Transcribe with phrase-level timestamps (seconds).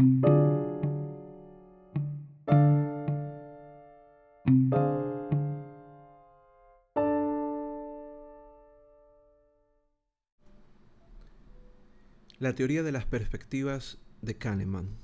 [0.00, 0.06] La
[12.54, 14.96] teoría de las perspectivas de Kahneman.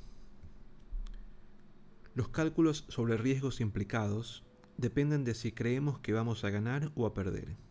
[2.15, 4.45] Los cálculos sobre riesgos implicados
[4.79, 7.66] dependen de si creemos que vamos a ganar o a perder.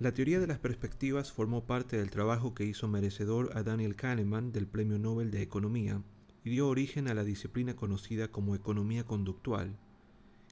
[0.00, 4.50] La teoría de las perspectivas formó parte del trabajo que hizo merecedor a Daniel Kahneman
[4.50, 6.02] del Premio Nobel de Economía
[6.42, 9.76] y dio origen a la disciplina conocida como economía conductual,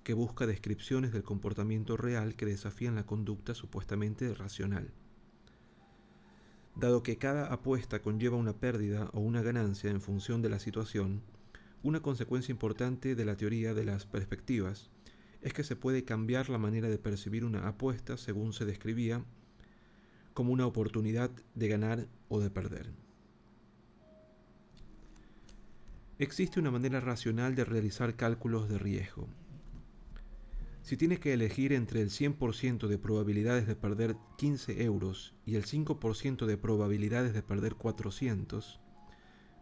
[0.05, 4.93] que busca descripciones del comportamiento real que desafían la conducta supuestamente racional.
[6.77, 11.23] Dado que cada apuesta conlleva una pérdida o una ganancia en función de la situación,
[11.83, 14.91] una consecuencia importante de la teoría de las perspectivas
[15.41, 19.25] es que se puede cambiar la manera de percibir una apuesta según se describía
[20.39, 22.93] como una oportunidad de ganar o de perder.
[26.21, 29.27] Existe una manera racional de realizar cálculos de riesgo,
[30.83, 35.65] si tiene que elegir entre el 100% de probabilidades de perder 15 euros y el
[35.65, 38.79] 5% de probabilidades de perder 400,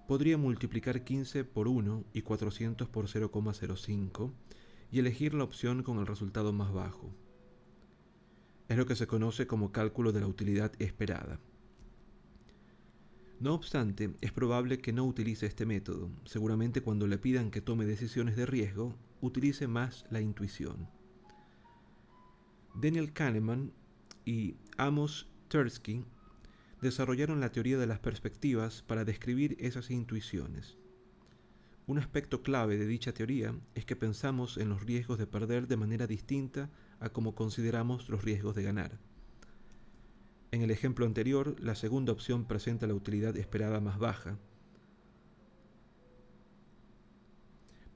[0.06, 4.30] podría multiplicar 15 por 1 y 400 por 0,05
[4.90, 7.14] y elegir la opción con el resultado más bajo.
[8.76, 11.40] Es lo que se conoce como cálculo de la utilidad esperada.
[13.40, 16.10] No obstante, es probable que no utilice este método.
[16.26, 20.90] Seguramente cuando le pidan que tome decisiones de riesgo, utilice más la intuición.
[22.74, 23.72] Daniel Kahneman
[24.26, 26.04] y Amos Tversky
[26.82, 30.76] desarrollaron la teoría de las perspectivas para describir esas intuiciones.
[31.86, 35.78] Un aspecto clave de dicha teoría es que pensamos en los riesgos de perder de
[35.78, 36.68] manera distinta
[37.00, 38.98] a como consideramos los riesgos de ganar.
[40.52, 44.38] En el ejemplo anterior, la segunda opción presenta la utilidad esperada más baja,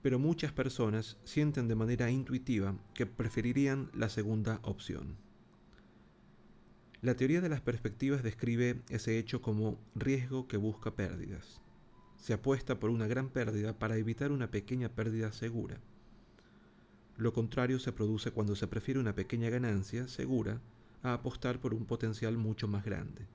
[0.02, 5.16] pero muchas personas sienten de manera intuitiva que preferirían la segunda opción.
[7.02, 11.62] La teoría de las perspectivas describe ese hecho como riesgo que busca pérdidas.
[12.16, 15.80] Se apuesta por una gran pérdida para evitar una pequeña pérdida segura.
[17.20, 20.62] Lo contrario se produce cuando se prefiere una pequeña ganancia segura
[21.02, 23.26] a apostar por un potencial mucho más grande.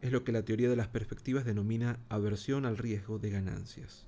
[0.00, 4.06] Es lo que la teoría de las perspectivas denomina aversión al riesgo de ganancias.